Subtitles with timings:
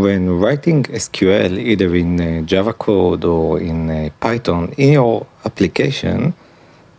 [0.00, 6.34] when writing SQL, either in uh, Java code or in uh, Python, in your application,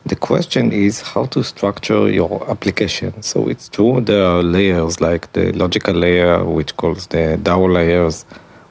[0.06, 3.22] the question is how to structure your application.
[3.22, 8.24] So it's true there are layers like the logical layer, which calls the DAO layers,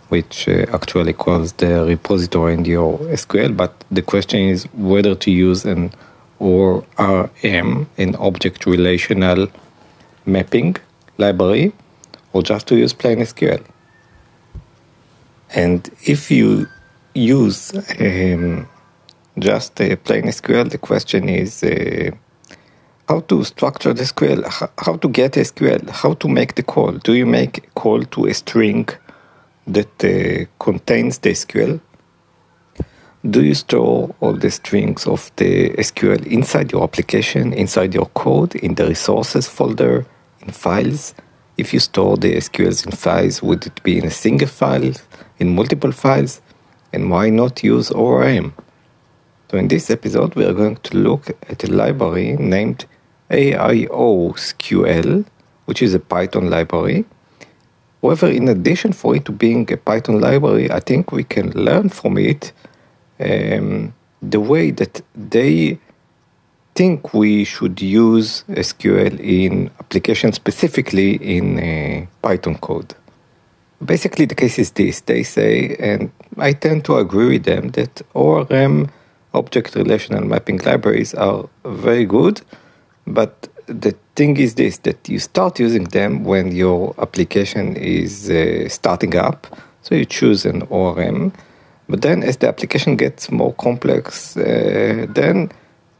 [0.09, 3.57] which uh, actually calls the repository in your SQL.
[3.57, 5.93] But the question is whether to use an
[6.41, 9.49] ORM, an object relational
[10.27, 10.77] mapping
[11.19, 11.73] library,
[12.33, 13.63] or just to use plain SQL.
[15.55, 16.69] And if you
[17.15, 18.69] use um,
[19.39, 22.11] just a plain SQL, the question is uh,
[23.09, 26.93] how to structure the SQL, how to get SQL, how to make the call.
[26.93, 28.89] Do you make a call to a string
[29.67, 31.81] that uh, contains the SQL?
[33.29, 38.55] Do you store all the strings of the SQL inside your application, inside your code,
[38.55, 40.07] in the resources folder,
[40.41, 41.15] in files?
[41.59, 44.95] If you store the SQLs in files, would it be in a single file,
[45.41, 46.41] in multiple files?
[46.93, 48.55] And why not use ORM?
[49.51, 52.87] So in this episode, we are going to look at a library named
[53.31, 55.25] AIOSQL,
[55.65, 57.05] which is a Python library.
[58.03, 61.89] However, in addition for it to being a Python library, I think we can learn
[61.89, 62.53] from it
[63.19, 65.79] um, the way that they
[66.75, 72.95] think we should use SQL in applications, specifically in uh, Python code.
[73.85, 78.03] Basically, the case is this they say, and I tend to agree with them, that
[78.15, 78.91] ORM
[79.33, 82.43] object relational mapping libraries are very good,
[83.07, 88.69] but the thing is this that you start using them when your application is uh,
[88.69, 89.47] starting up.
[89.83, 91.33] So you choose an ORM,
[91.89, 95.51] but then as the application gets more complex, uh, then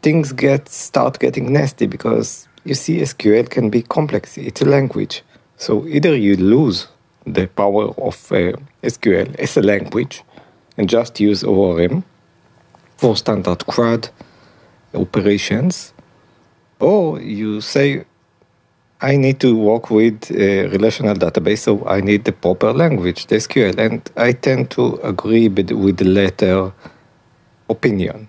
[0.03, 4.37] things get start getting nasty because you see SQL can be complex.
[4.37, 5.23] It's a language.
[5.57, 6.89] So either you lose
[7.27, 10.23] the power of uh, SQL as a language
[10.77, 12.05] and just use ORM
[12.97, 14.11] for standard CRUD
[14.95, 15.93] operations,
[16.79, 18.05] or you say,
[19.03, 23.37] I need to work with a relational database, so I need the proper language, the
[23.37, 23.79] SQL.
[23.79, 26.73] And I tend to agree with the latter
[27.69, 28.29] opinion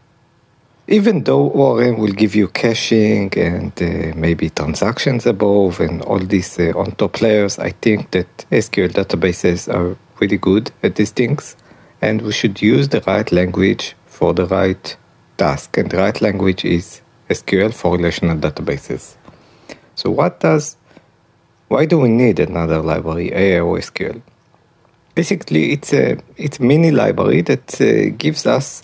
[0.91, 6.59] even though ORM will give you caching and uh, maybe transactions above and all these
[6.59, 11.56] uh, on top layers, I think that SQL databases are really good at these things.
[12.02, 14.97] And we should use the right language for the right
[15.38, 15.78] task.
[15.78, 19.16] And the right language is SQL for relational databases.
[19.96, 20.75] So, what does,
[21.69, 24.22] why do we need another library, AIOSQL?
[25.16, 28.81] Basically, it's a, it's a mini library that uh, gives us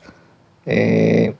[0.67, 1.33] uh,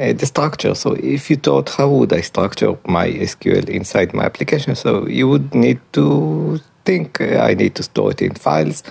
[0.00, 0.74] uh, the structure.
[0.74, 4.76] So if you thought, how would I structure my SQL inside my application?
[4.76, 8.82] So you would need to think, uh, I need to store it in files.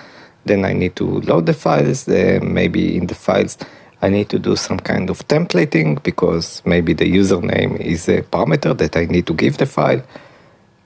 [0.44, 2.08] Then I need to load the files.
[2.08, 3.58] Uh, maybe in the files,
[4.02, 8.76] I need to do some kind of templating because maybe the username is a parameter
[8.76, 10.02] that I need to give the file.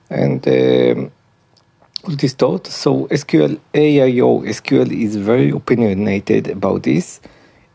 [0.09, 1.11] And um,
[2.07, 2.67] this thought.
[2.67, 7.19] So SQL, AIO SQL is very opinionated about this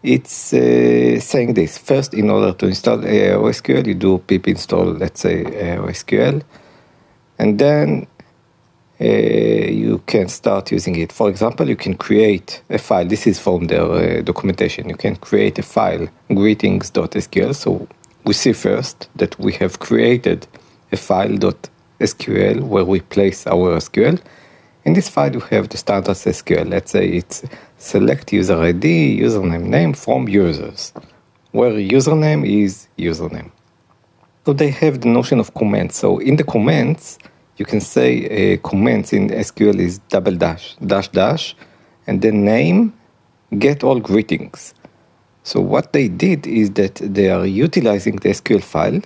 [0.03, 1.79] it's uh, saying this.
[1.79, 6.43] First in order to install AIOSQL you do pip install let's say AIOSQL
[7.39, 8.07] and then
[9.01, 11.13] uh, you can start using it.
[11.13, 13.07] For example you can create a file.
[13.07, 14.89] This is from their uh, documentation.
[14.89, 17.89] You can create a file greetings.sql so
[18.25, 20.47] we see first that we have created
[20.93, 24.21] a file.sql where we place our SQL
[24.89, 26.67] in this file, you have the standard SQL.
[26.67, 27.45] Let's say it's
[27.77, 30.95] select user ID, username, name from users,
[31.53, 33.51] where username is username.
[34.47, 35.99] So they have the notion of comments.
[35.99, 37.19] So in the comments,
[37.59, 38.09] you can say
[38.55, 41.55] uh, comments in SQL is double dash, dash dash,
[42.07, 42.95] and then name,
[43.59, 44.73] get all greetings.
[45.43, 49.03] So what they did is that they are utilizing the SQL file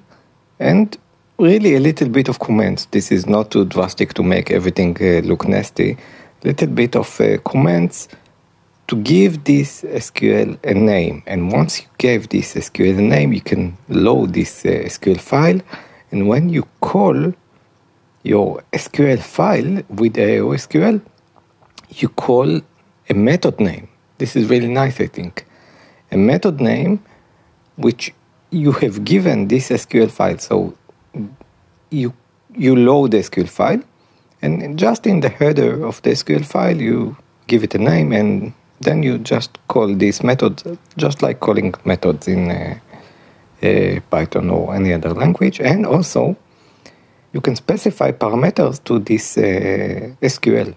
[0.61, 0.97] and
[1.43, 2.87] really a little bit of comments.
[2.87, 5.99] This is not too drastic to make everything uh, look nasty.
[6.45, 8.09] Little bit of uh, comments
[8.87, 11.23] to give this SQL a name.
[11.27, 15.61] And once you gave this SQL a name, you can load this uh, SQL file.
[16.13, 17.35] And when you call
[18.23, 21.03] your SQL file with AIOSQL,
[21.91, 22.61] you call
[23.11, 23.89] a method name.
[24.19, 25.45] This is really nice, I think.
[26.13, 27.03] A method name
[27.77, 28.15] which
[28.51, 30.39] you have given this SQL file.
[30.39, 30.77] So
[31.93, 32.13] you
[32.55, 33.83] you load the SQL file,
[34.43, 37.17] and just in the header of the SQL file, you
[37.47, 42.29] give it a name, and then you just call this method, just like calling methods
[42.29, 42.79] in uh,
[43.63, 45.61] uh, Python or any other language.
[45.61, 46.37] And also,
[47.33, 50.75] you can specify parameters to this uh, SQL.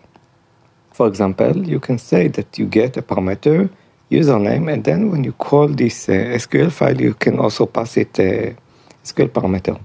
[0.93, 3.69] For example, you can say that you get a parameter
[4.09, 8.17] username, and then when you call this uh, SQL file, you can also pass it
[8.19, 8.55] a
[9.03, 9.79] SQL parameter.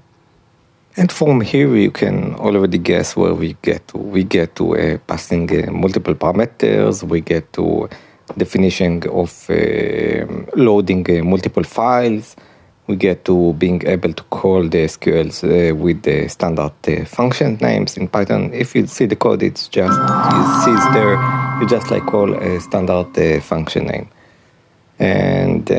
[0.96, 3.98] And from here, you can already guess where we get to.
[3.98, 7.88] We get to uh, passing uh, multiple parameters, we get to
[8.36, 12.36] definition of uh, loading multiple files,
[12.86, 17.56] we get to being able to call the SQLs uh, with the standard uh, function
[17.60, 18.52] names in Python.
[18.52, 21.14] If you see the code, it's just, you see there,
[21.60, 24.08] you just like call a standard uh, function name.
[24.98, 25.70] And,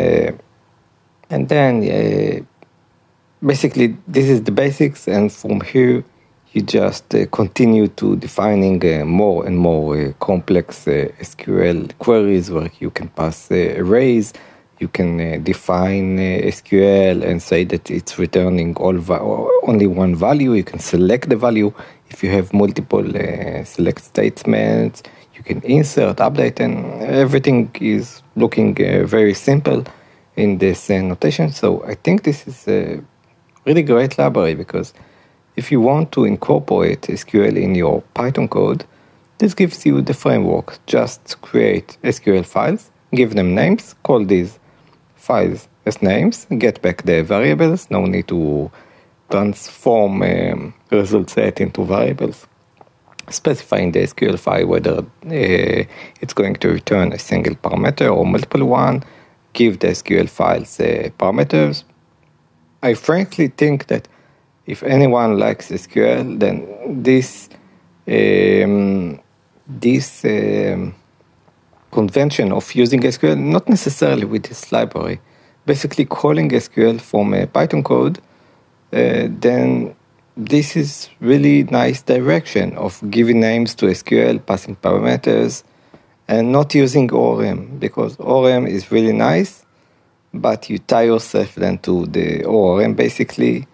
[1.29, 2.47] and then
[3.43, 6.03] basically this is the basics and from here
[6.53, 13.07] you just uh, continue to defining more and more complex SQL queries where you can
[13.07, 14.33] pass arrays,
[14.81, 18.97] you can uh, define uh, SQL and say that it's returning all
[19.63, 20.53] only one value.
[20.53, 21.71] You can select the value.
[22.09, 25.03] If you have multiple uh, select statements,
[25.35, 29.85] you can insert, update, and everything is looking uh, very simple
[30.35, 31.51] in this uh, notation.
[31.51, 32.67] So I think this is
[33.65, 34.93] really great library because
[35.55, 38.85] if you want to incorporate SQL in your Python code,
[39.37, 40.79] this gives you the framework.
[40.85, 44.59] Just create SQL files, give them names, call these
[45.15, 48.71] files as names, get back the variables, no need to
[49.29, 52.47] transform um, result set into variables,
[53.29, 55.83] specifying the SQL file whether uh,
[56.21, 59.03] it's going to return a single parameter or multiple one,
[59.53, 61.83] give the SQL files uh, parameters.
[62.83, 64.07] I frankly think that
[64.65, 67.49] if anyone likes SQL, then this
[68.07, 69.19] um,
[69.67, 70.95] this um,
[71.91, 75.19] convention of using SQL, not necessarily with this library,
[75.65, 78.17] basically calling SQL from a Python code,
[78.93, 79.95] uh, then
[80.35, 85.63] this is really nice direction of giving names to SQL, passing parameters,
[86.27, 89.65] and not using ORM because ORM is really nice,
[90.33, 92.93] but you tie yourself then to the ORM.
[92.93, 93.67] Basically,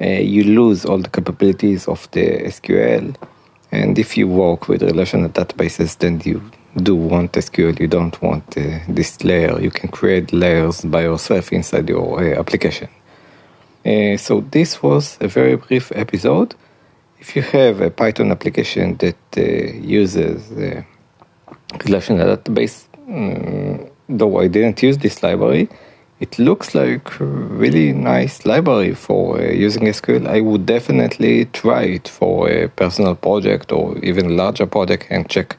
[0.00, 3.14] uh, you lose all the capabilities of the SQL,
[3.72, 6.42] and if you work with relational databases, then you
[6.76, 9.60] do want SQL, you don't want uh, this layer.
[9.60, 12.88] You can create layers by yourself inside your uh, application.
[13.84, 16.54] Uh, so this was a very brief episode.
[17.18, 20.82] If you have a Python application that uh, uses uh,
[21.84, 25.68] relational database, um, though I didn't use this library,
[26.20, 30.28] it looks like really nice library for uh, using SQL.
[30.28, 35.56] I would definitely try it for a personal project or even larger project and check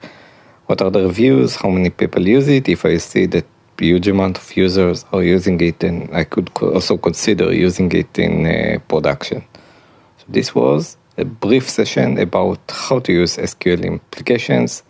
[0.68, 2.70] what are the reviews, how many people use it.
[2.70, 3.46] If I see that
[3.80, 8.46] huge amount of users are using it, then I could also consider using it in
[8.46, 9.44] uh, production.
[10.20, 14.84] So this was a brief session about how to use SQL in applications.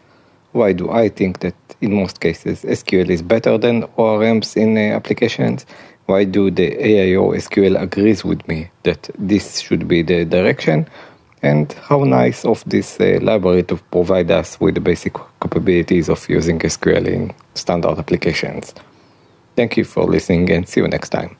[0.51, 4.95] Why do I think that in most cases SQL is better than ORMs in uh,
[4.95, 5.65] applications?
[6.07, 10.87] Why do the AIO SQL agrees with me that this should be the direction?
[11.43, 16.29] and how nice of this uh, library to provide us with the basic capabilities of
[16.29, 18.75] using SQL in standard applications.
[19.55, 21.35] Thank you for listening and see you next time.